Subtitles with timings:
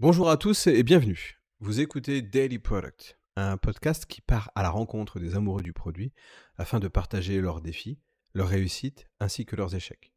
[0.00, 1.40] Bonjour à tous et bienvenue.
[1.60, 6.12] Vous écoutez Daily Product, un podcast qui part à la rencontre des amoureux du produit
[6.56, 8.00] afin de partager leurs défis,
[8.34, 10.12] leurs réussites ainsi que leurs échecs.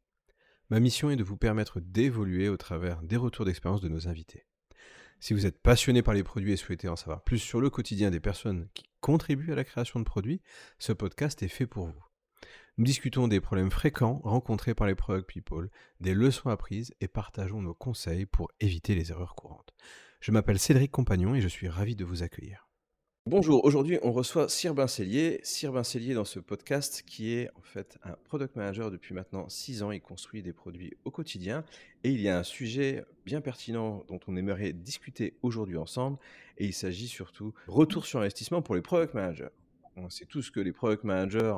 [0.68, 4.48] Ma mission est de vous permettre d'évoluer au travers des retours d'expérience de nos invités.
[5.20, 8.10] Si vous êtes passionné par les produits et souhaitez en savoir plus sur le quotidien
[8.10, 10.42] des personnes qui contribuent à la création de produits,
[10.80, 12.07] ce podcast est fait pour vous.
[12.78, 15.68] Nous discutons des problèmes fréquents rencontrés par les product people,
[16.00, 19.74] des leçons apprises et partageons nos conseils pour éviter les erreurs courantes.
[20.20, 22.68] Je m'appelle Cédric Compagnon et je suis ravi de vous accueillir.
[23.26, 25.40] Bonjour, aujourd'hui on reçoit Cyr Cellier.
[25.42, 29.82] Cyr Cellier dans ce podcast qui est en fait un product manager depuis maintenant 6
[29.82, 29.90] ans.
[29.90, 31.64] Il construit des produits au quotidien
[32.04, 36.16] et il y a un sujet bien pertinent dont on aimerait discuter aujourd'hui ensemble
[36.58, 39.48] et il s'agit surtout retour sur investissement pour les product managers.
[40.00, 41.56] On sait tous que les product managers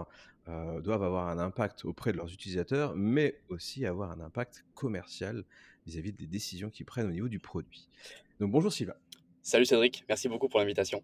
[0.49, 5.45] euh, doivent avoir un impact auprès de leurs utilisateurs, mais aussi avoir un impact commercial
[5.87, 7.89] vis-à-vis des décisions qu'ils prennent au niveau du produit.
[8.39, 8.95] Donc bonjour Sylvain.
[9.43, 11.03] Salut Cédric, merci beaucoup pour l'invitation.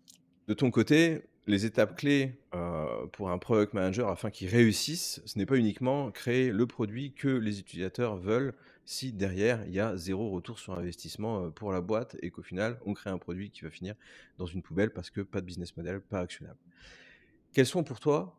[0.49, 5.39] De ton côté, les étapes clés euh, pour un product manager afin qu'il réussisse, ce
[5.39, 9.97] n'est pas uniquement créer le produit que les utilisateurs veulent si derrière il y a
[9.97, 13.51] zéro retour sur investissement euh, pour la boîte et qu'au final on crée un produit
[13.51, 13.95] qui va finir
[14.39, 16.59] dans une poubelle parce que pas de business model, pas actionnable.
[17.57, 18.37] Quelles sont pour toi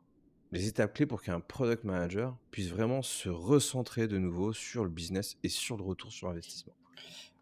[0.51, 4.91] les étapes clés pour qu'un product manager puisse vraiment se recentrer de nouveau sur le
[4.91, 6.75] business et sur le retour sur investissement?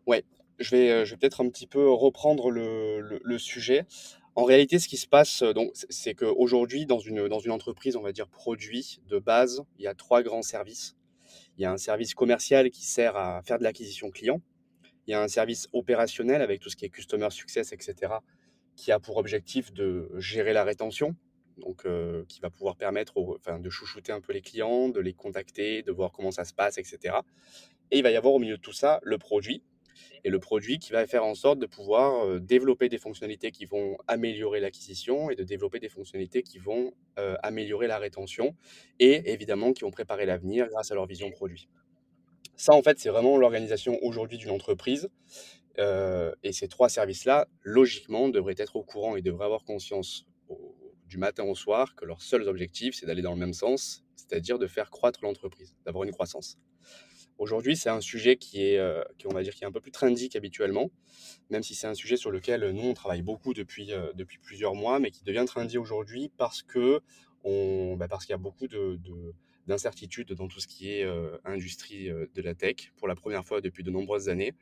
[0.07, 0.23] Ouais,
[0.57, 3.85] je vais, euh, je vais peut-être un petit peu reprendre le, le, sujet.
[4.35, 5.51] En réalité, ce qui se passe, euh,
[5.89, 9.87] c'est qu'aujourd'hui, dans une, dans une entreprise, on va dire produit de base, il y
[9.87, 10.95] a trois grands services.
[11.57, 14.41] Il y a un service commercial qui sert à faire de l'acquisition client.
[15.07, 18.13] Il y a un service opérationnel avec tout ce qui est customer success, etc.,
[18.77, 21.17] qui a pour objectif de gérer la rétention,
[21.57, 21.87] donc
[22.27, 26.11] qui va pouvoir permettre de chouchouter un peu les clients, de les contacter, de voir
[26.11, 27.15] comment ça se passe, etc.
[27.91, 29.63] Et il va y avoir au milieu de tout ça le produit,
[30.23, 33.97] et le produit qui va faire en sorte de pouvoir développer des fonctionnalités qui vont
[34.07, 36.93] améliorer l'acquisition et de développer des fonctionnalités qui vont
[37.43, 38.55] améliorer la rétention
[38.99, 41.69] et évidemment qui vont préparer l'avenir grâce à leur vision produit.
[42.57, 45.09] Ça, en fait, c'est vraiment l'organisation aujourd'hui d'une entreprise.
[45.77, 50.25] et ces trois services-là, logiquement, devraient être au courant et devraient avoir conscience
[51.15, 54.59] du matin au soir que leur seul objectif, c'est d'aller dans le même sens, c'est-à-dire
[54.59, 56.57] de faire croître l'entreprise, d'avoir une croissance.
[57.37, 59.79] Aujourd'hui, c'est un sujet qui est, euh, qui, on va dire, qui est un peu
[59.79, 60.91] plus trendy qu'habituellement,
[61.49, 64.75] même si c'est un sujet sur lequel nous, on travaille beaucoup depuis, euh, depuis plusieurs
[64.75, 66.99] mois, mais qui devient trendy aujourd'hui parce que
[67.45, 68.99] on, bah, parce qu'il y a beaucoup de,
[69.67, 73.61] d'incertitudes dans tout ce qui est euh, industrie de la tech pour la première fois
[73.61, 74.53] depuis de nombreuses années.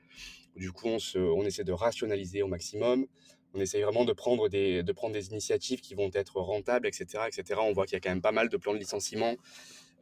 [0.55, 3.07] Du coup, on, se, on essaie de rationaliser au maximum,
[3.53, 7.25] on essaye vraiment de prendre des, de prendre des initiatives qui vont être rentables, etc.
[7.27, 7.59] etc.
[7.63, 9.35] On voit qu'il y a quand même pas mal de plans de licenciement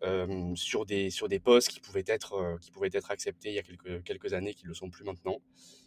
[0.03, 3.55] euh, sur, des, sur des postes qui pouvaient être, euh, qui pouvaient être acceptés il
[3.55, 5.41] y a quelques, quelques années, qui ne le sont plus maintenant.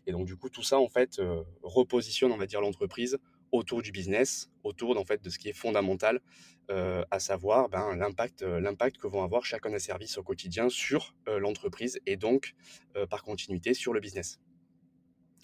[0.06, 3.18] Et donc, du coup, tout ça, en fait, euh, repositionne, on va dire, l'entreprise
[3.50, 6.20] autour du business, autour en fait, de ce qui est fondamental,
[6.68, 12.00] à savoir ben, l'impact, l'impact que vont avoir chacun des services au quotidien sur l'entreprise
[12.06, 12.54] et donc,
[13.10, 14.40] par continuité, sur le business.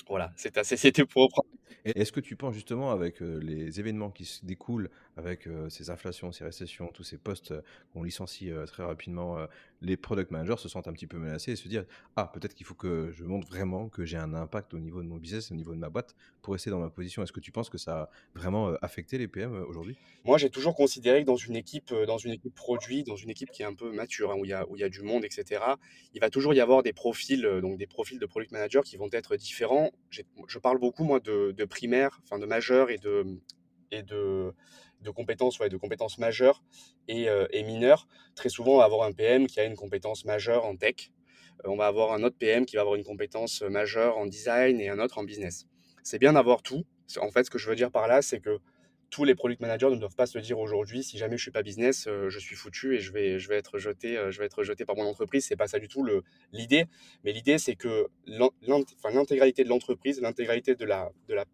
[0.08, 1.48] Voilà, c'était pour reprendre
[1.84, 6.44] est-ce que tu penses justement avec les événements qui se découlent, avec ces inflations, ces
[6.44, 7.54] récessions, tous ces postes
[7.92, 9.38] qu'on licencie très rapidement,
[9.80, 11.86] les product managers se sentent un petit peu menacés et se disent
[12.16, 15.08] ah peut-être qu'il faut que je montre vraiment que j'ai un impact au niveau de
[15.08, 17.22] mon business, au niveau de ma boîte pour rester dans ma position.
[17.22, 19.96] Est-ce que tu penses que ça a vraiment affecté les PM aujourd'hui?
[20.24, 23.50] Moi j'ai toujours considéré que dans une équipe, dans une équipe produit, dans une équipe
[23.50, 25.62] qui est un peu mature, hein, où il y a du monde, etc.
[26.14, 29.08] Il va toujours y avoir des profils, donc des profils de product manager qui vont
[29.12, 29.90] être différents.
[30.10, 34.54] Je parle beaucoup moi de, de primaire, enfin de majeur et de
[35.02, 36.62] de compétences, ouais, de compétences majeures
[37.08, 38.06] et, euh, et, mineures.
[38.34, 41.10] Très souvent, on va avoir un PM qui a une compétence majeure en tech.
[41.64, 44.80] Euh, on va avoir un autre PM qui va avoir une compétence majeure en design
[44.80, 45.66] et un autre en business.
[46.02, 46.84] C'est bien d'avoir tout.
[47.20, 48.58] En fait, ce que je veux dire par là, c'est que
[49.10, 51.64] tous les product managers ne doivent pas se dire aujourd'hui, si jamais je suis pas
[51.64, 54.62] business, euh, je suis foutu et je vais, je vais être jeté, je vais être
[54.62, 55.46] jeté par mon entreprise.
[55.46, 56.06] C'est pas ça du tout
[56.52, 56.84] l'idée.
[57.24, 61.44] Mais l'idée, c'est que l'intégralité de l'entreprise, l'intégralité de la, de la,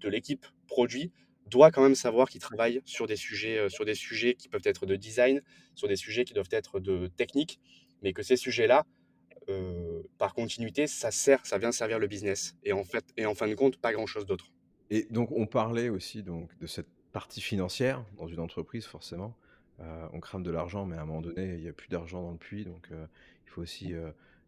[0.00, 1.10] de l'équipe produit
[1.48, 4.62] doit quand même savoir qu'il travaille sur des sujets, euh, sur des sujets qui peuvent
[4.64, 5.42] être de design,
[5.74, 7.60] sur des sujets qui doivent être de technique,
[8.02, 8.86] mais que ces sujets-là,
[9.48, 12.56] euh, par continuité, ça sert, ça vient servir le business.
[12.64, 14.52] Et en fait, et en fin de compte, pas grand-chose d'autre.
[14.90, 19.34] Et donc, on parlait aussi donc de cette partie financière dans une entreprise, forcément.
[19.80, 22.22] Euh, on crame de l'argent, mais à un moment donné, il n'y a plus d'argent
[22.22, 23.92] dans le puits, donc il faut aussi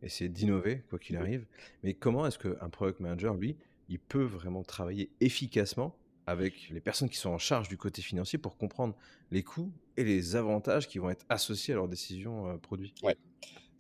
[0.03, 1.47] essayer d'innover, quoi qu'il arrive.
[1.83, 3.57] Mais comment est-ce qu'un product manager, lui,
[3.89, 5.95] il peut vraiment travailler efficacement
[6.27, 8.95] avec les personnes qui sont en charge du côté financier pour comprendre
[9.31, 12.95] les coûts et les avantages qui vont être associés à leurs décisions euh, produits.
[13.03, 13.17] Ouais.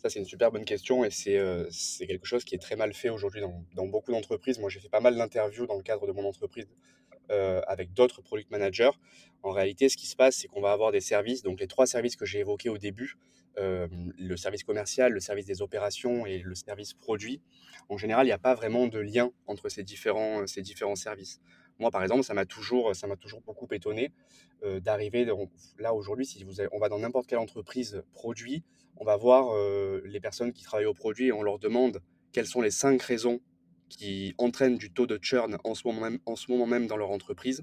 [0.02, 2.94] Ça, c'est une super bonne question et c'est euh, quelque chose qui est très mal
[2.94, 4.58] fait aujourd'hui dans, dans beaucoup d'entreprises.
[4.58, 6.66] Moi, j'ai fait pas mal d'interviews dans le cadre de mon entreprise
[7.30, 8.90] euh, avec d'autres product managers.
[9.44, 11.86] En réalité, ce qui se passe, c'est qu'on va avoir des services, donc les trois
[11.86, 13.18] services que j'ai évoqués au début,
[13.56, 13.86] euh,
[14.18, 17.40] le service commercial, le service des opérations et le service produit.
[17.88, 21.40] En général, il n'y a pas vraiment de lien entre ces différents, ces différents services.
[21.80, 24.12] Moi, par exemple, ça m'a toujours, toujours beaucoup étonné
[24.62, 25.26] euh, d'arriver
[25.78, 26.26] là aujourd'hui.
[26.26, 28.62] Si on va dans n'importe quelle entreprise produit,
[28.96, 32.46] on va voir euh, les personnes qui travaillent au produit et on leur demande quelles
[32.46, 33.40] sont les cinq raisons
[33.88, 37.62] qui entraînent du taux de churn en ce moment même, dans leur entreprise.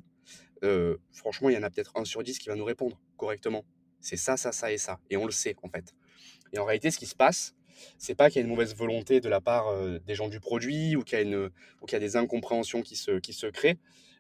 [0.64, 3.66] Euh, franchement, il y en a peut-être un sur dix qui va nous répondre correctement.
[4.02, 5.00] C'est ça, ça, ça et ça.
[5.12, 5.94] Et on le sait en fait.
[6.54, 7.54] Et en réalité, ce qui se passe,
[8.00, 10.96] c'est pas qu'il y a une mauvaise volonté de la part des gens du produit
[10.96, 13.78] ou qu'il y a, des incompréhensions qui se créent.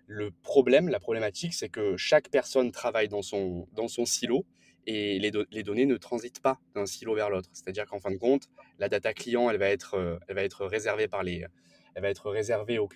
[0.07, 4.45] Le problème, la problématique, c'est que chaque personne travaille dans son, dans son silo
[4.85, 7.49] et les, données ne transitent pas d'un silo vers l'autre.
[7.51, 8.47] C'est-à-dire qu'en fin de compte,
[8.79, 11.45] la data client, elle va être, euh, elle va être réservée par les,
[11.93, 12.87] elle va être réservée aux,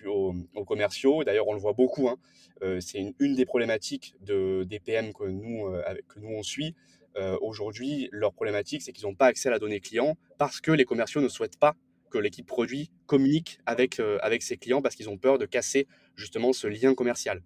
[0.54, 1.22] aux, commerciaux.
[1.22, 2.08] D'ailleurs, on le voit beaucoup.
[2.08, 2.16] Hein.
[2.62, 6.74] Euh, c'est une, des problématiques de, des PM que nous, euh, que nous on suit.
[7.42, 10.86] Aujourd'hui, leur problématique, c'est qu'ils n'ont pas accès à la donnée client parce que les
[10.86, 11.76] commerciaux ne souhaitent pas
[12.12, 15.88] que l'équipe produit communique avec, euh, avec ses clients parce qu'ils ont peur de casser
[16.14, 17.42] justement ce lien commercial.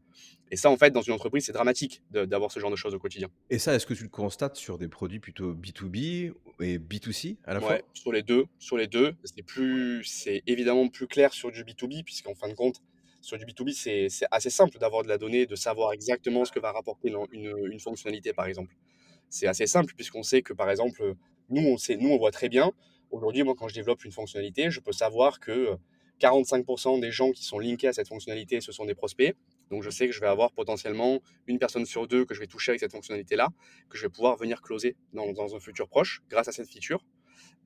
[0.50, 2.98] Et ça, en fait, dans une entreprise, c'est dramatique d'avoir ce genre de choses au
[2.98, 3.28] quotidien.
[3.50, 7.54] Et ça, est-ce que tu le constates sur des produits plutôt B2B et B2C à
[7.54, 7.78] la fois?
[7.94, 8.44] sur les deux.
[8.58, 12.54] Sur les deux, c'est plus, c'est évidemment plus clair sur du B2B puisqu'en fin de
[12.54, 12.80] compte,
[13.22, 16.60] sur du B2B, c'est assez simple d'avoir de la donnée, de savoir exactement ce que
[16.60, 18.76] va rapporter une, une fonctionnalité, par exemple.
[19.28, 21.14] C'est assez simple puisqu'on sait que, par exemple,
[21.50, 22.72] nous, on sait, nous, on voit très bien
[23.10, 25.76] Aujourd'hui, moi, quand je développe une fonctionnalité, je peux savoir que
[26.20, 29.34] 45% des gens qui sont linkés à cette fonctionnalité, ce sont des prospects.
[29.70, 32.46] Donc, je sais que je vais avoir potentiellement une personne sur deux que je vais
[32.46, 33.48] toucher avec cette fonctionnalité-là,
[33.90, 37.04] que je vais pouvoir venir closer dans, un futur proche grâce à cette feature.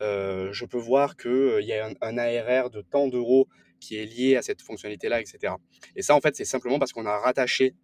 [0.02, 3.48] Euh, je peux voir qu'il y a un, ARR de tant d'euros
[3.80, 5.54] qui est lié à cette fonctionnalité-là, etc.
[5.96, 7.74] Et ça, en fait, c'est simplement parce qu'on a rattaché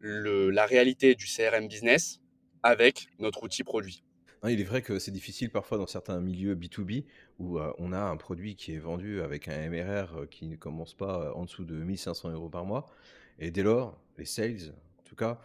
[0.00, 2.20] la réalité du CRM business
[2.62, 4.02] avec notre outil produit
[4.46, 7.04] il est vrai que c'est difficile parfois dans certains milieux B2B
[7.38, 10.56] où euh, on a un produit qui est vendu avec un MRR euh, qui ne
[10.56, 12.86] commence pas euh, en dessous de 1500 euros par mois.
[13.40, 15.40] Et dès lors, les sales, en tout cas,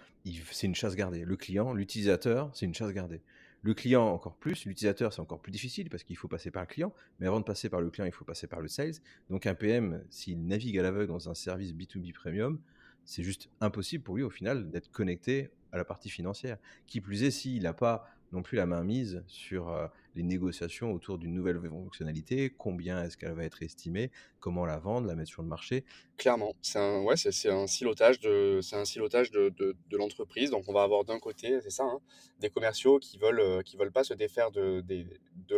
[0.51, 1.25] c'est une chasse gardée.
[1.25, 3.21] Le client, l'utilisateur, c'est une chasse gardée.
[3.63, 6.67] Le client encore plus, l'utilisateur c'est encore plus difficile parce qu'il faut passer par le
[6.67, 8.95] client, mais avant de passer par le client, il faut passer par le sales.
[9.29, 12.59] Donc un PM, s'il navigue à l'aveugle dans un service B2B premium,
[13.05, 16.57] c'est juste impossible pour lui au final d'être connecté à la partie financière.
[16.87, 19.71] Qui plus est, s'il n'a pas non plus la main mise sur
[20.15, 25.07] les négociations autour d'une nouvelle fonctionnalité, combien est-ce qu'elle va être estimée, comment la vendre,
[25.07, 25.85] la mettre sur le marché.
[26.17, 30.49] Clairement, c'est un, ouais, c'est, un silotage de, c'est un silotage de, de, l'entreprise.
[30.49, 31.99] Donc on va avoir d'un côté, c'est ça, hein,
[32.39, 35.55] des commerciaux qui veulent, qui veulent pas se défaire de, de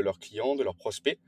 [0.00, 1.18] leurs clients, de leurs prospects,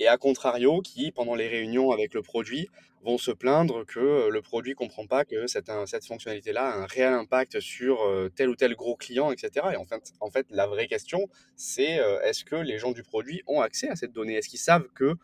[0.00, 2.68] et à contrario, qui, pendant les réunions avec le produit,
[3.02, 6.76] vont se plaindre que euh, le produit ne comprend pas que cette, cette fonctionnalité-là a
[6.78, 9.68] un réel impact sur euh, tel ou tel gros client, etc.
[9.74, 13.02] Et en fait, en fait la vraie question, c'est euh, est-ce que les gens du
[13.02, 14.34] produit ont accès à cette donnée?
[14.34, 15.14] Est-ce qu'ils savent que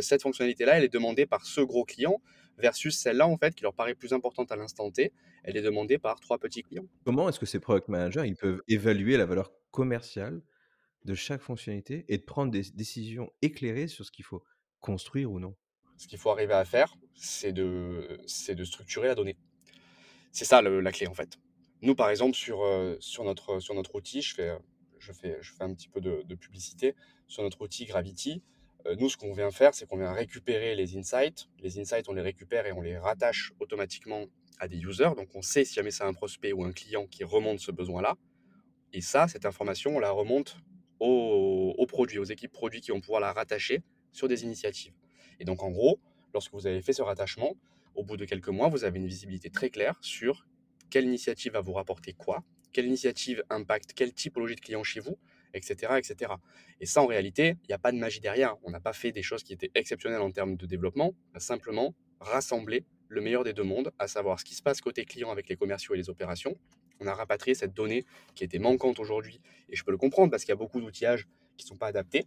[0.00, 2.20] cette fonctionnalité-là, elle est demandée par ce gros client
[2.58, 5.12] versus celle-là, en fait, qui leur paraît plus importante à l'instant T,
[5.44, 6.86] elle est demandée par trois petits clients.
[7.04, 10.40] Comment est-ce que ces product managers, ils peuvent évaluer la valeur commerciale
[11.08, 14.44] de chaque fonctionnalité et de prendre des décisions éclairées sur ce qu'il faut
[14.80, 15.56] construire ou non.
[15.96, 19.36] Ce qu'il faut arriver à faire, c'est de, de structurer la donnée.
[20.32, 21.38] C'est ça la clé en fait.
[21.80, 24.56] Nous, par exemple, sur, euh, sur, notre, sur notre outil, je fais,
[24.98, 26.94] je, fais, je fais un petit peu de, publicité.
[27.26, 28.42] Sur notre outil Gravity,
[28.86, 31.48] euh, nous, ce qu'on vient faire, c'est qu'on vient récupérer les insights.
[31.60, 34.26] Les insights, on les récupère et on les rattache automatiquement
[34.58, 35.14] à des users.
[35.16, 38.16] Donc, on sait si jamais c'est un prospect ou un client qui remonte ce besoin-là.
[38.92, 40.56] Et ça, cette information, on la remonte
[41.00, 44.94] aux, produits, aux équipes produits qui vont pouvoir la rattacher sur des initiatives.
[45.40, 46.00] Et donc, en gros,
[46.34, 47.56] lorsque vous avez fait ce rattachement,
[47.94, 50.46] au bout de quelques mois, vous avez une visibilité très claire sur
[50.90, 55.18] quelle initiative va vous rapporter quoi, quelle initiative impacte quelle typologie de clients chez vous,
[55.54, 55.94] etc.
[55.98, 56.32] etc.
[56.80, 58.56] Et ça, en réalité, il n'y a pas de magie derrière.
[58.62, 62.84] On n'a pas fait des choses qui étaient exceptionnelles en termes de développement, simplement rassemblé
[63.08, 65.56] le meilleur des deux mondes, à savoir ce qui se passe côté client avec les
[65.56, 66.56] commerciaux et les opérations,
[67.00, 69.40] on a rapatrié cette donnée qui était manquante aujourd'hui.
[69.68, 71.26] Et je peux le comprendre parce qu'il y a beaucoup d'outillages
[71.56, 72.26] qui ne sont pas adaptés.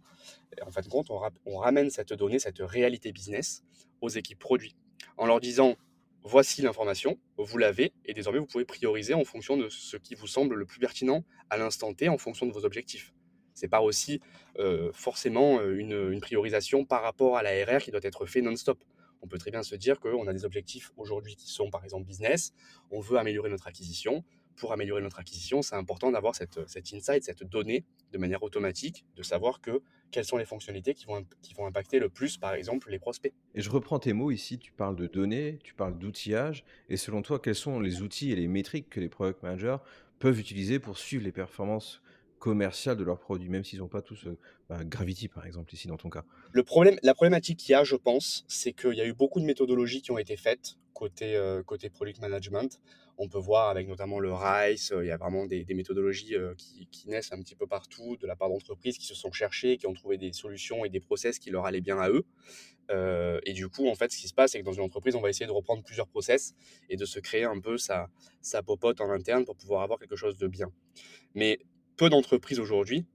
[0.64, 3.62] en fin de compte, on, ramène cette donnée, cette réalité business
[4.00, 4.76] aux équipes produits
[5.16, 5.76] en leur disant
[6.22, 10.28] voici l'information, vous l'avez, et désormais vous pouvez prioriser en fonction de ce qui vous
[10.28, 13.12] semble le plus pertinent à l'instant T, en fonction de vos objectifs.
[13.54, 14.20] Ce n'est pas aussi
[14.58, 18.82] euh, forcément euh, une, priorisation par rapport à l'ARR qui doit être fait non-stop.
[19.20, 22.06] On peut très bien se dire qu'on a des objectifs aujourd'hui qui sont par exemple
[22.06, 22.52] business,
[22.90, 24.24] on veut améliorer notre acquisition,
[24.56, 29.04] pour améliorer notre acquisition, c'est important d'avoir cette, cette insight, cette donnée de manière automatique,
[29.16, 32.54] de savoir que quelles sont les fonctionnalités qui vont, qui vont impacter le plus, par
[32.54, 33.32] exemple, les prospects.
[33.54, 37.22] Et je reprends tes mots ici, tu parles de données, tu parles d'outillage, et selon
[37.22, 39.78] toi, quels sont les outils et les métriques que les product managers
[40.18, 42.02] peuvent utiliser pour suivre les performances
[42.38, 44.36] commerciales de leurs produits, même s'ils n'ont pas tous euh,
[44.68, 46.24] bah, Gravity, par exemple, ici dans ton cas?
[46.50, 49.38] Le problème, La problématique qu'il y a, je pense, c'est qu'il y a eu beaucoup
[49.38, 52.80] de méthodologies qui ont été faites côté, euh, côté product management.
[53.24, 56.88] On peut voir avec notamment le RICE, euh, il y a vraiment des, méthodologies qui,
[56.90, 59.86] qui, naissent un petit peu partout de la part d'entreprises qui se sont cherchées, qui
[59.86, 62.24] ont trouvé des solutions et des process qui leur allaient bien à eux.
[63.46, 65.20] et du coup, en fait, ce qui se passe, c'est que dans une entreprise, on
[65.20, 66.54] va essayer de reprendre plusieurs process
[66.90, 68.08] et de se créer un peu sa
[68.66, 70.72] popote en interne pour pouvoir avoir quelque chose de bien.
[71.34, 71.60] Mais
[71.96, 73.06] peu d'entreprises aujourd'hui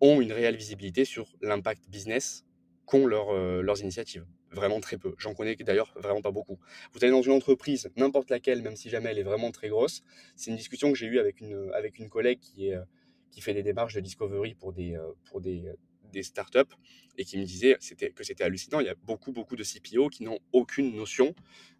[0.00, 2.44] ont une réelle visibilité sur l'impact business
[2.88, 4.26] qu'ont euh, leurs initiatives.
[4.50, 5.14] Vraiment très peu.
[5.18, 6.58] J'en connais d'ailleurs vraiment pas beaucoup.
[6.92, 10.02] Vous allez dans une entreprise, n'importe laquelle, même si jamais elle est vraiment très grosse.
[10.36, 12.82] C'est une discussion que j'ai eue avec une, avec une collègue qui, est, euh,
[13.30, 15.70] qui fait des démarches de discovery pour des, euh, pour des,
[16.12, 16.74] des startups
[17.18, 18.80] et qui me disait que c'était hallucinant.
[18.80, 21.34] Il y a beaucoup, beaucoup de CPO qui n'ont aucune notion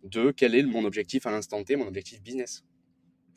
[0.04, 2.64] de quel est mon objectif à l'instant T, mon objectif business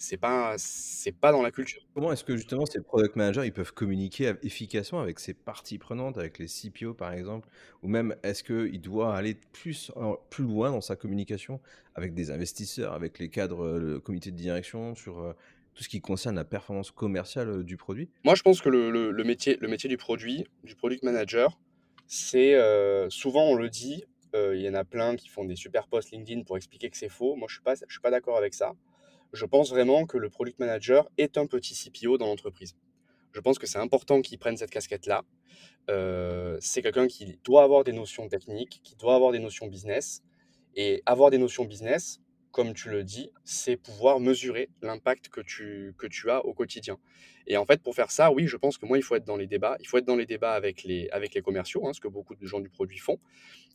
[0.01, 1.81] c'est pas c'est pas dans la culture.
[1.93, 6.17] Comment est-ce que justement ces product managers ils peuvent communiquer efficacement avec ces parties prenantes,
[6.17, 7.47] avec les CPO par exemple,
[7.83, 9.91] ou même est-ce qu'il doit aller plus
[10.31, 11.61] plus loin dans sa communication
[11.93, 15.33] avec des investisseurs, avec les cadres, le comité de direction sur euh,
[15.75, 18.09] tout ce qui concerne la performance commerciale euh, du produit?
[18.23, 21.59] Moi, je pense que le, métier, le métier du produit, du product manager,
[22.07, 24.03] c'est euh, souvent on le dit,
[24.33, 27.09] il y en a plein qui font des super posts LinkedIn pour expliquer que c'est
[27.09, 27.35] faux.
[27.35, 28.73] Moi, je suis pas, je suis pas d'accord avec ça
[29.33, 32.75] je pense vraiment que le product manager est un petit CPO dans l'entreprise.
[33.33, 35.23] Je pense que c'est important qu'il prenne cette casquette-là.
[35.89, 40.21] Euh, c'est quelqu'un qui doit avoir des notions techniques, qui doit avoir des notions business.
[40.75, 42.21] Et avoir des notions business,
[42.51, 46.97] comme tu le dis, c'est pouvoir mesurer l'impact que tu, que tu as au quotidien.
[47.47, 49.37] Et en fait, pour faire ça, oui, je pense que moi, il faut être dans
[49.37, 49.77] les débats.
[49.79, 52.35] Il faut être dans les débats avec les, avec les commerciaux, hein, ce que beaucoup
[52.35, 53.19] de gens du produit font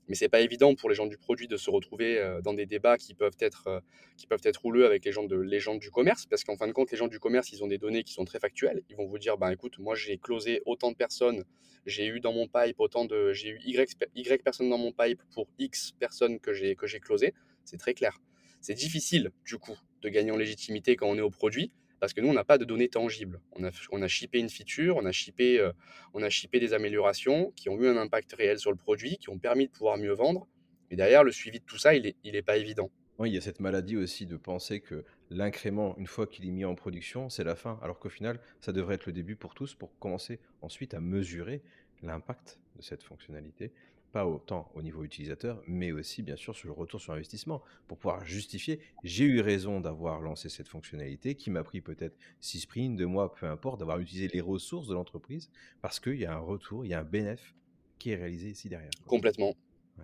[0.09, 2.67] mais c'est pas évident pour les gens du produit de se retrouver euh, dans des
[2.67, 3.81] débats qui peuvent être euh,
[4.17, 6.73] qui peuvent être avec les gens de les gens du commerce parce qu'en fin de
[6.73, 8.83] compte les gens du commerce ils ont des données qui sont très factuelles.
[8.91, 11.45] Ils vont vous dire ben écoute moi j'ai closé autant de personnes
[11.87, 13.77] j'ai eu dans mon pipe autant de j'ai eu y
[14.15, 17.35] y personnes dans mon pipe pour x personnes que j'ai que j'ai closé
[17.65, 18.19] c'est très clair.
[18.61, 22.21] C'est difficile du coup de gagner en légitimité quand on est au produit parce que
[22.21, 23.41] nous, on n'a pas de données tangibles.
[23.53, 25.73] On a, on une feature, on a shippé, euh,
[26.15, 29.31] on a shippé des améliorations qui ont eu un impact réel sur le produit, qui
[29.31, 30.47] ont permis de pouvoir mieux vendre.
[30.91, 32.91] Mais derrière, le suivi de tout ça, il n'est il est pas évident.
[33.19, 36.51] Oui, il y a cette maladie aussi de penser que l'incrément, une fois qu'il est
[36.51, 39.55] mis en production, c'est la fin, alors qu'au final, ça devrait être le début pour
[39.55, 41.63] tous pour commencer ensuite à mesurer
[42.03, 43.73] l'impact de cette fonctionnalité
[44.13, 47.99] pas autant au niveau utilisateur, mais aussi bien sûr sur le retour sur investissement, pour
[47.99, 52.97] pouvoir justifier, j'ai eu raison d'avoir lancé cette fonctionnalité qui m'a pris peut-être 6 sprints,
[52.97, 55.51] 2 mois, peu importe, d'avoir utilisé les ressources de l'entreprise,
[55.83, 57.55] parce qu'il y a un retour, il y a un bénéfice
[57.99, 58.91] qui est réalisé ici derrière.
[59.07, 59.55] Complètement.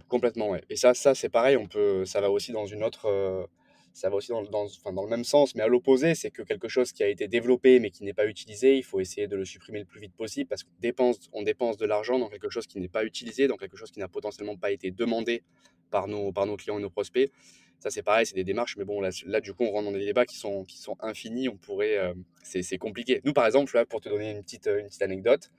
[0.08, 0.62] Complètement, ouais.
[0.70, 3.46] Et ça, ça c'est pareil, on peut, ça va aussi dans une autre, euh,
[3.92, 7.02] ça va aussi dans, le même sens, mais à l'opposé, c'est que quelque chose qui
[7.02, 9.84] a été développé mais qui n'est pas utilisé, il faut essayer de le supprimer le
[9.84, 12.88] plus vite possible parce qu'on dépense, on dépense de l'argent dans quelque chose qui n'est
[12.88, 15.42] pas utilisé, dans quelque chose qui n'a potentiellement pas été demandé
[15.90, 17.30] par nos, clients et nos prospects.
[17.78, 20.04] Ça, c'est pareil, c'est des démarches, mais bon, là, du coup, on rentre dans des
[20.04, 20.64] débats qui sont,
[21.00, 23.20] infinis, on pourrait, euh, c'est compliqué.
[23.24, 24.70] Nous, par exemple, là, pour te donner une petite,
[25.00, 25.50] anecdote,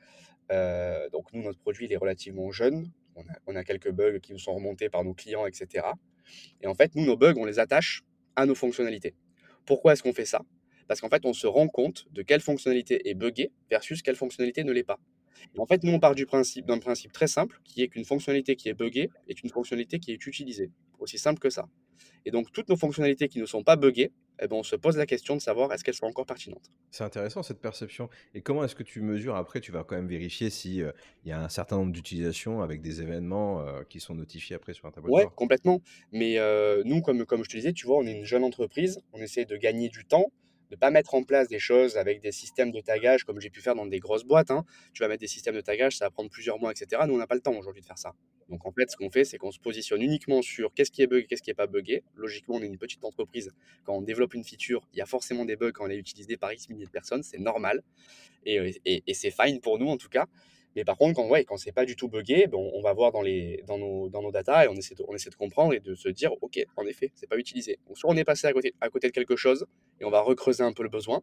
[0.51, 2.89] euh, donc nous, notre produit, il est relativement jeune,
[3.45, 5.85] on a quelques bugs qui nous sont remontés par nos clients, etc.
[6.61, 8.03] Et en fait, nous, nos bugs, on les attache
[8.35, 9.15] à nos fonctionnalités.
[9.65, 10.41] Pourquoi est-ce qu'on fait ça?
[10.87, 14.63] Parce qu'en fait, on se rend compte de quelle fonctionnalité est buggée versus quelle fonctionnalité
[14.63, 14.99] ne l'est pas.
[15.57, 18.55] en fait, nous, on part du principe, d'un principe très simple, qui est qu'une fonctionnalité
[18.55, 20.71] qui est buggée est une fonctionnalité qui est utilisée.
[20.99, 21.67] Aussi simple que ça.
[22.25, 24.97] Et donc, toutes nos fonctionnalités qui ne sont pas buggées, eh ben, on se pose
[24.97, 26.71] la question de savoir est-ce qu'elles sont encore pertinentes.
[26.91, 28.09] C'est intéressant cette perception.
[28.33, 30.91] Et comment est-ce que tu mesures Après, tu vas quand même vérifier s'il euh,
[31.25, 34.73] il y a un certain nombre d'utilisations avec des événements euh, qui sont notifiés après
[34.73, 35.81] sur un tableau Ouais, complètement.
[36.11, 39.01] Mais euh, nous, comme, comme je te disais, tu vois, on est une jeune entreprise,
[39.13, 40.31] on essaie de gagner du temps,
[40.71, 43.61] de pas mettre en place des choses avec des systèmes de tagage comme j'ai pu
[43.61, 44.51] faire dans des grosses boîtes.
[44.51, 44.65] Hein.
[44.93, 47.01] Tu vas mettre des systèmes de tagage, ça va prendre plusieurs mois, etc.
[47.07, 48.13] Nous, on n'a pas le temps aujourd'hui de faire ça.
[48.49, 51.07] Donc en fait, ce qu'on fait, c'est qu'on se positionne uniquement sur qu'est-ce qui est
[51.07, 52.03] buggé, qu'est-ce qui n'est pas buggé.
[52.15, 53.51] Logiquement, on est une petite entreprise.
[53.83, 56.37] Quand on développe une feature, il y a forcément des bugs quand elle est utilisée
[56.37, 57.83] par X milliers de personnes, c'est normal.
[58.45, 60.27] Et, et, c'est fine pour nous en tout cas.
[60.75, 63.11] Mais par contre, quand, ouais, quand c'est pas du tout buggé, bon, on va voir
[63.11, 65.73] dans, les, dans, nos, dans nos data et on essaie, de, on essaie de comprendre
[65.73, 67.79] et de se dire, OK, en effet, c'est pas utilisé.
[67.93, 69.65] Soit on est passé à côté, à côté de quelque chose
[69.99, 71.21] et on va recreuser un peu le besoin,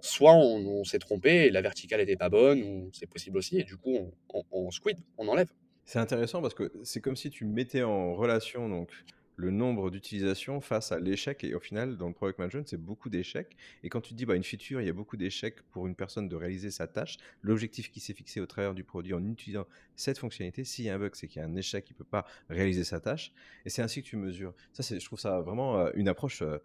[0.00, 3.64] soit on, s'est trompé et la verticale n'était pas bonne, ou c'est possible aussi, et
[3.64, 5.50] du coup, on, on, on squid, on enlève.
[5.84, 8.90] C'est intéressant parce que c'est comme si tu mettais en relation donc
[9.36, 11.44] le nombre d'utilisations face à l'échec.
[11.44, 13.56] Et au final, dans le product management, c'est beaucoup d'échecs.
[13.82, 16.28] Et quand tu dis bah, une feature, il y a beaucoup d'échecs pour une personne
[16.28, 20.18] de réaliser sa tâche, l'objectif qui s'est fixé au travers du produit en utilisant cette
[20.18, 22.04] fonctionnalité, s'il y a un bug, c'est qu'il y a un échec, il ne peut
[22.04, 23.32] pas réaliser sa tâche.
[23.64, 24.54] Et c'est ainsi que tu mesures.
[24.72, 26.58] Ça, je trouve ça vraiment euh, une approche euh,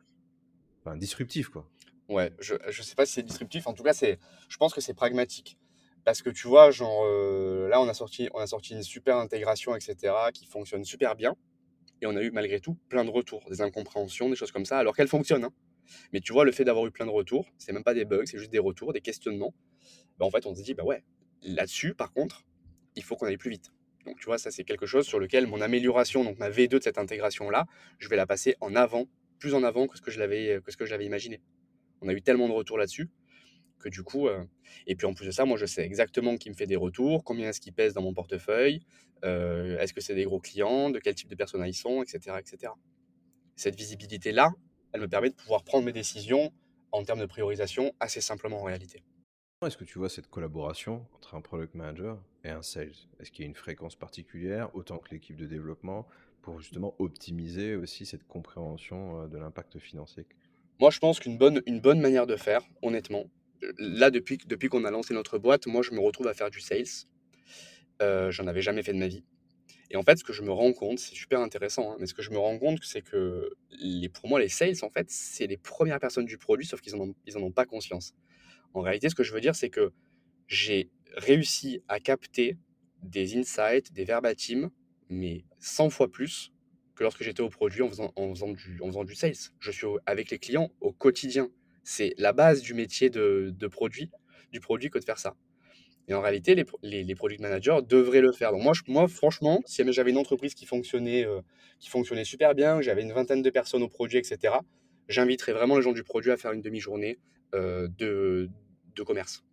[0.96, 1.50] disruptive.
[1.50, 1.70] Quoi.
[2.08, 3.68] Ouais, je ne sais pas si c'est disruptif.
[3.68, 5.58] En tout cas, je pense que c'est pragmatique.
[6.04, 9.18] Parce que tu vois, genre, euh, là, on a, sorti, on a sorti une super
[9.18, 11.36] intégration, etc., qui fonctionne super bien.
[12.02, 14.78] Et on a eu malgré tout plein de retours, des incompréhensions, des choses comme ça,
[14.78, 15.44] alors qu'elle fonctionne.
[15.44, 15.54] Hein.
[16.14, 18.26] Mais tu vois, le fait d'avoir eu plein de retours, c'est même pas des bugs,
[18.26, 19.54] c'est juste des retours, des questionnements.
[20.18, 21.04] Bah, en fait, on se dit, bah ouais,
[21.42, 22.46] là-dessus, par contre,
[22.96, 23.72] il faut qu'on aille plus vite.
[24.06, 26.84] Donc tu vois, ça c'est quelque chose sur lequel mon amélioration, donc ma V2 de
[26.84, 27.66] cette intégration-là,
[28.00, 29.08] je vais la passer en avant,
[29.40, 31.42] plus en avant que ce que je l'avais, que ce que je l'avais imaginé.
[32.02, 33.10] On a eu tellement de retours là-dessus
[33.80, 34.44] que du coup, euh,
[34.88, 37.24] et puis en plus de ça, moi je sais exactement qui me fait des retours,
[37.24, 38.82] combien est-ce qu'ils pèse dans mon portefeuille,
[39.24, 42.38] euh, est-ce que c'est des gros clients, de quel type de personnes ils sont, etc.
[42.40, 42.74] etc.
[43.56, 44.52] Cette visibilité-là,
[44.94, 46.52] elle me permet de pouvoir prendre mes décisions
[46.92, 49.04] en termes de priorisation assez simplement en réalité.
[49.66, 52.94] Est-ce que tu vois cette collaboration entre un product manager et un sales?
[53.20, 56.08] Est-ce qu'il y a une fréquence particulière, autant que l'équipe de développement,
[56.42, 60.26] pour justement optimiser aussi cette compréhension euh, de l'impact financier?
[60.80, 63.26] Moi, je pense qu'une bonne, une bonne manière de faire, honnêtement,
[63.78, 64.38] là, depuis,
[64.70, 66.86] qu'on a lancé notre boîte, moi, je me retrouve à faire du sales.
[68.02, 69.24] Euh, J'en avais jamais fait de ma vie.
[69.92, 72.14] Et en fait, ce que je me rends compte, c'est super intéressant, hein, mais ce
[72.14, 75.48] que je me rends compte, c'est que les, pour moi, les sales, en fait, c'est
[75.48, 78.14] les premières personnes du produit, sauf qu'ils n'en ont, ont pas conscience.
[78.74, 79.92] En réalité, ce que je veux dire, c'est que
[80.48, 82.58] j'ai réussi à capter
[83.02, 84.70] des insights, des verbatims,
[85.10, 86.52] mais 100 fois plus
[86.96, 89.34] que lorsque j'étais au produit en en faisant du sales.
[89.60, 91.50] Je suis avec les clients au quotidien.
[91.84, 94.10] C'est la base du métier de, produit,
[94.52, 95.36] du produit que de faire ça.
[96.08, 98.52] Et en réalité, les, les, product managers devraient le faire.
[98.52, 101.42] Donc moi, moi franchement, si j'avais une entreprise qui fonctionnait, euh,
[101.80, 104.56] qui fonctionnait super bien, j'avais une vingtaine de personnes au produit, etc.,
[105.08, 107.20] j'inviterais vraiment les gens du produit à faire une demi-journée
[107.54, 108.50] euh, de,
[108.96, 109.44] de commerce.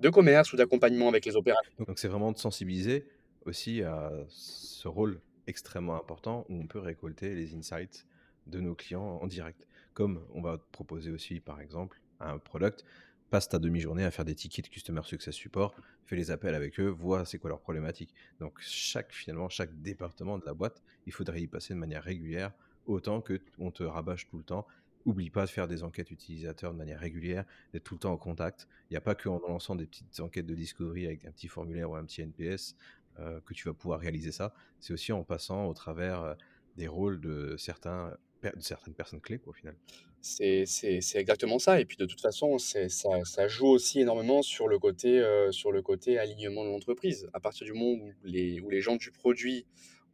[0.00, 1.72] De commerce ou d'accompagnement avec les opérateurs.
[1.78, 3.06] Donc c'est vraiment de sensibiliser
[3.46, 8.06] aussi à ce rôle extrêmement important où on peut récolter les insights
[8.46, 9.66] de nos clients en direct.
[9.96, 12.84] Comme on va proposer aussi, par exemple, un product,
[13.30, 16.78] passe ta demi-journée à faire des tickets de Customer Success Support, fais les appels avec
[16.78, 18.12] eux, vois c'est quoi leur problématique.
[18.38, 22.52] Donc chaque, finalement, chaque département de la boîte, il faudrait y passer de manière régulière,
[22.84, 24.66] autant que on te rabâche tout le temps.
[25.06, 28.18] Oublie pas de faire des enquêtes utilisateurs de manière régulière, d'être tout le temps en
[28.18, 28.68] contact.
[28.90, 31.90] Il n'y a pas qu'en lançant des petites enquêtes de discovery avec un petit formulaire
[31.90, 32.76] ou un petit NPS
[33.18, 34.52] euh, que tu vas pouvoir réaliser ça.
[34.78, 36.34] C'est aussi en passant au travers euh,
[36.76, 38.14] des rôles de certains
[38.60, 39.76] certaines personnes clés, au final.
[40.20, 40.66] C'est
[41.14, 41.80] exactement ça.
[41.80, 45.72] Et puis de toute façon, ça, ça joue aussi énormément sur le côté, euh, sur
[45.72, 47.28] le côté alignement de l'entreprise.
[47.32, 49.66] À partir du moment où les, où les gens du produit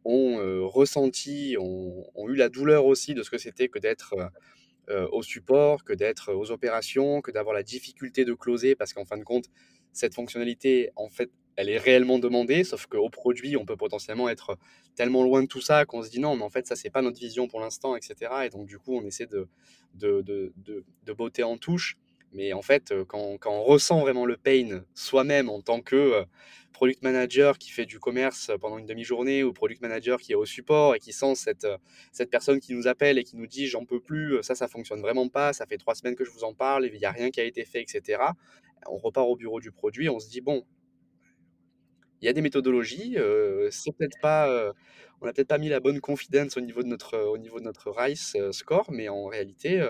[0.05, 4.15] ont euh, ressenti, ont, ont, eu la douleur aussi de ce que c'était que d'être
[4.89, 9.05] euh, au support, que d'être aux opérations, que d'avoir la difficulté de closer, parce qu'en
[9.05, 9.45] fin de compte,
[9.93, 14.57] cette fonctionnalité, en fait, elle est réellement demandée, sauf qu'au produit, on peut potentiellement être
[14.95, 17.01] tellement loin de tout ça qu'on se dit non, mais en fait, ça, c'est pas
[17.01, 18.31] notre vision pour l'instant, etc.
[18.45, 19.47] Et donc, du coup, on essaie de,
[21.15, 21.97] botter en touche.
[22.35, 26.23] Mais en fait, quand, quand, on ressent vraiment le pain soi-même en tant que euh,
[26.73, 30.45] product manager qui fait du commerce pendant une demi-journée ou product manager qui est au
[30.45, 31.67] support et qui sent cette,
[32.11, 35.01] cette personne qui nous appelle et qui nous dit j'en peux plus, ça, ça fonctionne
[35.01, 37.29] vraiment pas, ça fait trois semaines que je vous en parle, il n'y a rien
[37.29, 38.23] qui a été fait, etc.
[38.87, 40.65] On repart au bureau du produit, on se dit bon,
[42.23, 43.17] il y a des méthodologies.
[43.17, 44.71] Euh, c'est peut-être pas, euh,
[45.19, 47.65] on n'a peut-être pas mis la bonne confidence au niveau de notre, au niveau de
[47.65, 49.85] notre RICE euh, score, mais en réalité,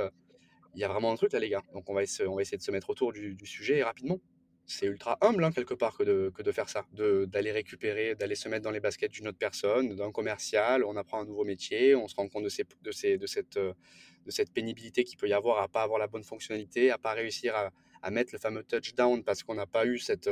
[0.74, 1.62] il y a vraiment un truc là, les gars.
[1.74, 4.20] Donc on va, essayer, de se mettre autour du, sujet rapidement.
[4.66, 8.64] C'est ultra humble, hein, quelque part, que de, faire ça, d'aller récupérer, d'aller se mettre
[8.64, 10.84] dans les baskets d'une autre personne, d'un commercial.
[10.86, 14.52] On apprend un nouveau métier, on se rend compte de, ces, de, cette, de cette
[14.52, 17.70] pénibilité qu'il peut y avoir à pas avoir la bonne fonctionnalité, à pas réussir à,
[18.02, 20.30] à mettre le fameux touchdown parce qu'on n'a pas eu cette,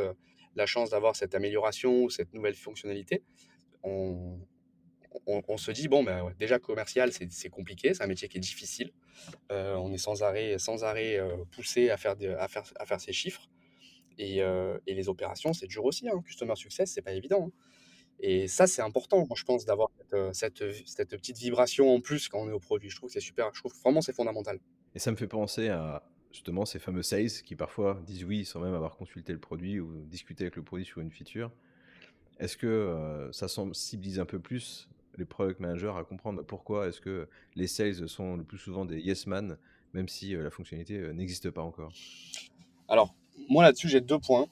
[0.56, 3.24] la chance d'avoir cette amélioration ou cette nouvelle fonctionnalité,
[3.84, 4.40] on,
[5.26, 8.92] on, se dit, bon, ben, déjà commercial, c'est compliqué, c'est un métier qui est difficile.
[9.52, 13.00] Euh, on est sans arrêt, sans arrêt euh, poussé à faire, à, faire, à faire
[13.02, 13.48] ces chiffres.
[14.18, 16.08] Et, euh, et les opérations, c'est dur aussi.
[16.08, 16.22] Hein.
[16.26, 17.48] Customer success, c'est pas évident.
[17.48, 17.52] Hein.
[18.20, 19.90] Et ça, c'est important, je pense, d'avoir
[20.32, 22.90] cette, cette, petite vibration en plus quand on est au produit.
[22.90, 23.50] Je trouve que c'est super.
[23.54, 24.60] Je trouve vraiment c'est fondamental.
[24.94, 28.60] Et ça me fait penser à, justement ces fameux sales qui parfois disent oui sans
[28.60, 31.52] même avoir consulté le produit ou discuté avec le produit sur une feature.
[32.40, 37.02] Est-ce que euh, ça sensibilise un peu plus les product managers à comprendre pourquoi est-ce
[37.02, 39.58] que les sales sont le plus souvent des yes man
[39.94, 41.92] même si euh, la fonctionnalité euh, n'existe pas encore?
[42.88, 43.14] Alors,
[43.50, 44.48] moi là-dessus, j'ai deux points.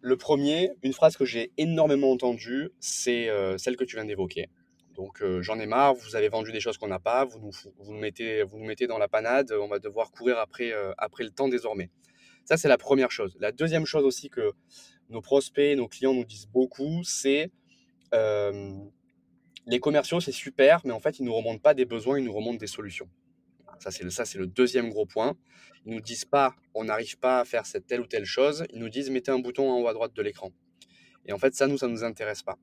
[0.00, 4.48] Le premier, une phrase que j'ai énormément entendue, c'est celle que tu viens d'évoquer.
[4.96, 8.42] Donc j'en ai marre, vous avez vendu des choses qu'on n'a pas, vous nous, mettez,
[8.42, 11.90] vous nous mettez dans la panade, on va devoir courir après, après le temps désormais.
[12.44, 13.36] Ça, c'est la première chose.
[13.40, 14.52] La deuxième chose aussi que
[15.10, 17.50] nos prospects, nos clients nous disent beaucoup, c'est
[19.66, 22.24] les commerciaux, c'est super, mais en fait, ils ne nous remontent pas des besoins, ils
[22.24, 23.08] nous remontent des solutions.
[23.80, 25.36] Ça, c'est le, le deuxième gros point.
[25.84, 28.64] Ils nous disent pas, on n'arrive pas à faire cette telle ou telle chose.
[28.72, 30.52] Ils nous disent, mettez un bouton en haut à droite de l'écran.
[31.26, 32.56] Et en fait, ça, nous, ça ne nous intéresse pas.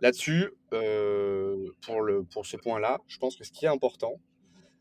[0.00, 4.20] Là-dessus, euh, pour, le, pour ce point-là, je pense que ce qui est important,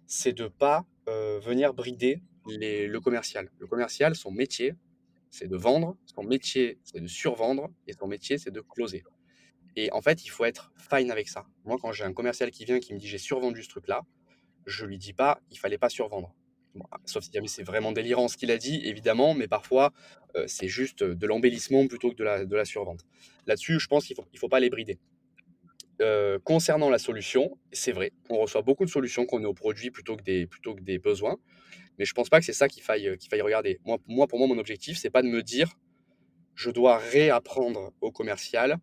[0.08, 3.49] c'est de ne pas euh, venir brider le commercial.
[3.60, 4.75] Le commercial, son métier,
[5.32, 9.04] c'est de vendre, son métier, c'est de survendre, et son métier, c'est de closer.
[9.75, 11.45] Et en fait, il faut être fine avec ça.
[11.65, 14.04] Moi, quand j'ai un commercial qui vient qui me dit j'ai survendu ce truc-là,
[14.65, 16.34] je lui dis pas il fallait pas survendre.
[17.05, 19.93] Sauf si c'est vraiment délirant ce qu'il a dit, évidemment, mais parfois
[20.35, 23.01] euh, c'est juste de l'embellissement plutôt que de la, de la survente.
[23.47, 24.99] Là-dessus, je pense qu'il ne faut, il faut pas les brider.
[26.01, 29.91] Euh, concernant la solution, c'est vrai, on reçoit beaucoup de solutions qu'on est au produit
[29.91, 31.38] plutôt que des, plutôt que des besoins,
[31.97, 33.79] mais je pense pas que c'est ça qu'il faille, faille regarder.
[33.85, 35.73] Moi, moi, pour moi, mon objectif, c'est pas de me dire
[36.53, 38.77] je dois réapprendre au commercial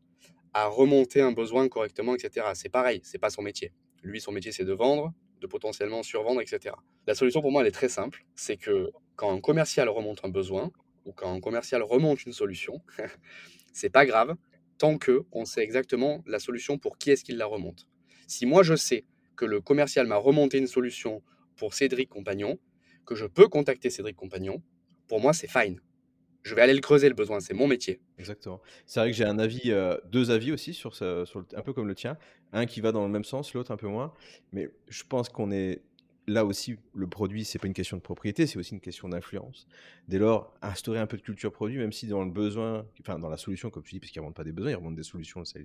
[0.55, 2.47] à remonter un besoin correctement, etc.
[2.55, 3.73] C'est pareil, c'est pas son métier.
[4.03, 6.75] Lui, son métier, c'est de vendre, de potentiellement survendre, etc.
[7.07, 8.25] La solution pour moi, elle est très simple.
[8.35, 10.71] C'est que quand un commercial remonte un besoin,
[11.05, 12.81] ou quand un commercial remonte une solution,
[13.73, 14.37] c'est pas grave
[14.79, 17.87] tant que on sait exactement la solution pour qui est-ce qu'il la remonte.
[18.27, 19.05] Si moi je sais
[19.37, 21.23] que le commercial m'a remonté une solution
[21.57, 22.59] pour Cédric Compagnon,
[23.05, 24.63] que je peux contacter Cédric Compagnon,
[25.09, 25.81] pour moi c'est fine
[26.43, 28.01] je vais aller le creuser le besoin, c'est mon métier.
[28.19, 28.61] Exactement.
[28.87, 31.25] C'est vrai que j'ai un avis, euh, deux avis aussi sur, ce,
[31.57, 32.17] un peu comme le tien,
[32.53, 34.13] un qui va dans le même sens, l'autre un peu moins.
[34.53, 35.83] Mais je pense qu'on est
[36.27, 39.67] là aussi, le produit, c'est pas une question de propriété, c'est aussi une question d'influence.
[40.09, 43.29] Dès lors, instaurer un peu de culture produit, même si dans le besoin, enfin dans
[43.29, 45.41] la solution, comme tu dis, parce qu'ils ne pas des besoins, ils remontent des solutions,
[45.41, 45.65] le sales.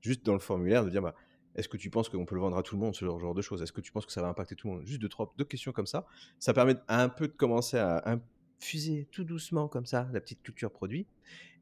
[0.00, 1.14] Juste dans le formulaire, de dire, bah,
[1.56, 3.42] est-ce que tu penses qu'on peut le vendre à tout le monde, ce genre, de
[3.42, 3.62] choses?
[3.62, 4.86] Est-ce que tu penses que ça va impacter tout le monde?
[4.86, 6.06] Juste deux, trois, deux questions comme ça.
[6.38, 8.18] Ça permet un peu de commencer à,
[8.58, 11.06] fuser tout doucement comme ça la petite culture produit.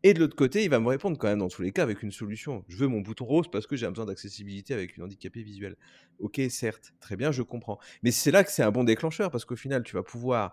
[0.02, 2.02] Et de l'autre côté, il va me répondre quand même dans tous les cas avec
[2.02, 2.64] une solution.
[2.68, 5.76] Je veux mon bouton rose parce que j'ai besoin d'accessibilité avec une handicapée visuelle.
[6.18, 7.78] Ok, certes, très bien, je comprends.
[8.02, 10.52] Mais c'est là que c'est un bon déclencheur parce qu'au final, tu vas pouvoir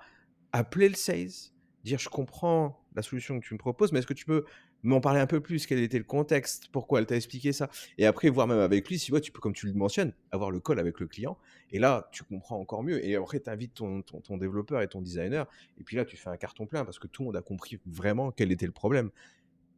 [0.53, 1.51] appeler le sales,
[1.84, 4.45] dire je comprends la solution que tu me proposes, mais est-ce que tu peux
[4.83, 8.05] m'en parler un peu plus, quel était le contexte, pourquoi elle t'a expliqué ça, et
[8.05, 10.51] après voir même avec lui, si tu vois, tu peux, comme tu le mentionnes, avoir
[10.51, 11.37] le call avec le client,
[11.71, 15.01] et là, tu comprends encore mieux, et après, tu invites ton, ton, développeur et ton
[15.01, 15.47] designer,
[15.79, 17.79] et puis là, tu fais un carton plein, parce que tout le monde a compris
[17.85, 19.09] vraiment quel était le problème.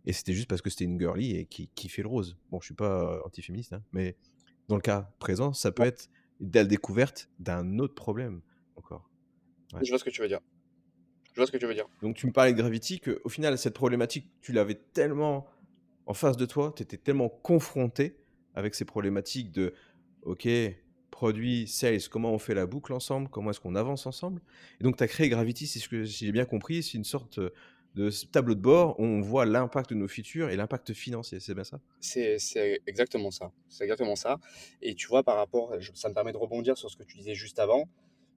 [0.07, 2.37] Et c'était juste parce que c'était une girly et qui, qui fait le rose.
[2.51, 4.15] Bon, je suis pas anti-féministe, hein, mais
[4.67, 6.09] dans le cas présent, ça peut être
[6.53, 8.41] la découverte d'un autre problème
[8.75, 9.09] encore.
[9.81, 10.41] Je vois ce que tu veux dire.
[11.35, 11.87] Je vois ce que tu veux dire.
[12.01, 15.45] Donc tu me parlais de Gravity, qu'au final, cette problématique, tu l'avais tellement
[16.07, 18.17] en face de toi, tu étais tellement confronté
[18.53, 19.73] avec ces problématiques de,
[20.23, 20.47] OK,
[21.11, 24.41] produit, sales, comment on fait la boucle ensemble, comment est-ce qu'on avance ensemble?
[24.79, 27.39] Et donc tu as créé Gravity, c'est ce que j'ai bien compris, c'est une sorte
[27.95, 31.53] de tableau de bord où on voit l'impact de nos features et l'impact financier, c'est
[31.53, 31.79] bien ça?
[32.01, 32.37] C'est
[32.85, 34.39] exactement ça, c'est exactement ça.
[34.81, 37.33] Et tu vois, par rapport, ça me permet de rebondir sur ce que tu disais
[37.33, 37.89] juste avant,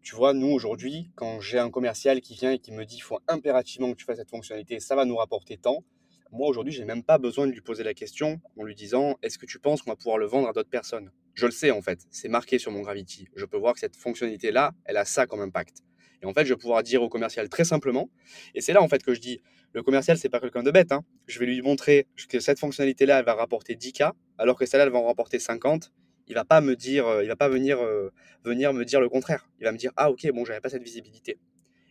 [0.03, 3.03] tu vois, nous aujourd'hui, quand j'ai un commercial qui vient et qui me dit il
[3.03, 5.85] faut impérativement que tu fasses cette fonctionnalité, ça va nous rapporter tant.
[6.31, 9.39] Moi aujourd'hui, j'ai même pas besoin de lui poser la question en lui disant est-ce
[9.39, 11.11] que tu penses qu'on va pouvoir le vendre à d'autres personnes?
[11.35, 13.29] Je le sais en fait, c'est marqué sur mon Gravity.
[13.35, 15.83] Je peux voir que cette fonctionnalité là, elle a ça comme impact.
[16.23, 18.11] Et en fait, je vais pouvoir dire au commercial très simplement,
[18.55, 19.41] et c'est là en fait que je dis
[19.73, 20.93] le commercial, c'est pas quelqu'un de bête.
[20.93, 21.05] Hein.
[21.27, 24.93] Je vais lui montrer que cette fonctionnalité-là, elle va rapporter 10K, alors que celle-là, elle
[24.93, 25.93] va en rapporter 50
[26.29, 28.12] il va pas me dire, euh, il va pas venir, euh,
[28.45, 29.49] venir me dire le contraire.
[29.61, 31.38] Il va me dire ah ok bon j'avais pas cette visibilité.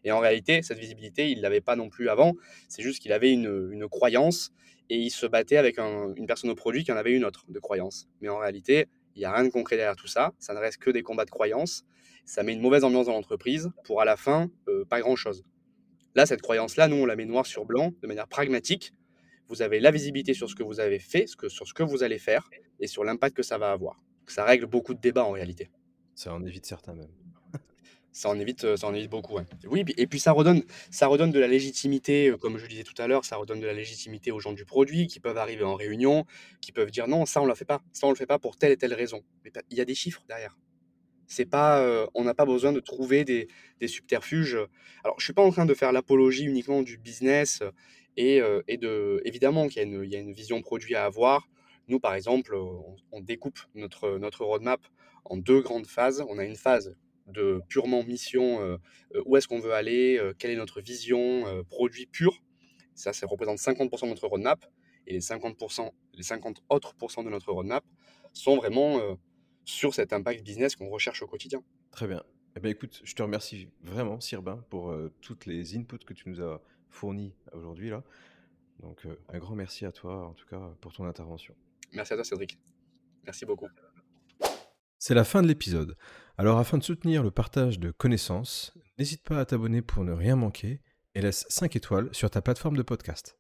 [0.03, 2.33] Et en réalité cette visibilité il l'avait pas non plus avant.
[2.69, 4.51] C'est juste qu'il avait une, croyance
[4.89, 7.59] et il se battait avec une personne au produit qui en avait une autre de
[7.59, 8.07] croyance.
[8.21, 10.33] Mais en réalité il n'y a rien de concret derrière tout ça.
[10.37, 11.83] Ça ne reste que des combats de croyance.
[12.25, 15.43] Ça met une mauvaise ambiance dans l'entreprise pour à la fin euh, pas grand chose.
[16.13, 18.93] Là cette croyance là nous on la met noir sur blanc de manière pragmatique.
[19.47, 22.19] Vous avez la visibilité sur ce que vous avez fait, sur ce que vous allez
[22.19, 23.97] faire et sur l'impact que ça va avoir
[24.31, 25.69] ça règle beaucoup de débats en réalité.
[26.15, 27.11] Ça en évite certains même.
[28.11, 29.37] ça en évite, ça en évite beaucoup.
[29.65, 32.99] Oui, et puis ça redonne, ça redonne de la légitimité, euh, comme je disais tout
[32.99, 35.75] à l'heure, ça redonne de la légitimité aux gens du produit qui peuvent arriver en
[35.75, 36.25] réunion,
[36.61, 38.39] qui peuvent dire non, ça on ne le fait pas, ça on le fait pas
[38.39, 39.23] pour telle et telle raison.
[39.43, 40.57] Mais il y a des chiffres derrière.
[41.27, 43.49] C'est pas, euh, on n'a pas besoin de trouver des,
[43.81, 44.57] des, subterfuges.
[45.03, 47.61] Alors, je suis pas en train de faire l'apologie uniquement du business
[48.15, 51.47] et, euh, et de, évidemment qu'il y, y, a une vision produit à avoir.
[51.87, 54.85] Nous, par exemple, on, découpe notre, notre roadmap
[55.25, 56.23] en deux grandes phases.
[56.27, 56.95] On a une phase
[57.27, 58.77] de purement mission, euh,
[59.15, 62.41] euh, où est-ce qu'on veut aller, euh, quelle est notre vision, produit pur.
[62.95, 64.65] Ça, ça représente 50% de notre roadmap.
[65.05, 67.85] Et les 50%, les 50 autres pourcents de notre roadmap
[68.33, 68.99] sont vraiment
[69.63, 71.63] sur cet impact business qu'on recherche au quotidien.
[71.91, 72.23] Très bien.
[72.57, 76.41] Eh bien, écoute, je te remercie vraiment, Sirbin, pour toutes les inputs que tu nous
[76.41, 77.89] as fournis aujourd'hui.
[77.89, 78.03] là.
[78.81, 81.55] Donc, un grand merci à toi, en tout cas, pour ton intervention.
[81.93, 82.57] Merci à toi, Cédric.
[83.23, 83.67] Merci beaucoup.
[84.97, 85.95] C'est la fin de l'épisode.
[86.37, 90.35] Alors, afin de soutenir le partage de connaissances, n'hésite pas à t'abonner pour ne rien
[90.35, 90.81] manquer
[91.15, 93.37] et laisse 5 étoiles sur ta plateforme de podcast.